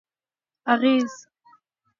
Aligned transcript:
اغېز: 0.73 1.13